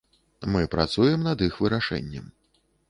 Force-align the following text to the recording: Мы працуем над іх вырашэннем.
Мы 0.55 0.61
працуем 0.75 1.29
над 1.29 1.47
іх 1.49 1.61
вырашэннем. 1.67 2.25